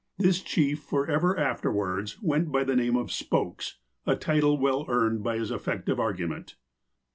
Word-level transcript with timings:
This 0.17 0.41
chief, 0.41 0.81
forever 0.81 1.37
afterwards, 1.37 2.19
went 2.23 2.51
by 2.51 2.63
the 2.63 2.75
name 2.75 2.95
of 2.95 3.11
"Spokes," 3.11 3.75
a 4.07 4.15
title 4.15 4.57
well 4.57 4.83
earned 4.87 5.21
by 5.21 5.37
his 5.37 5.51
effective 5.51 5.99
argument. 5.99 6.55